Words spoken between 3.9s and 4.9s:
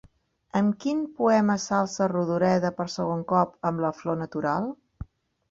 Flor Natural?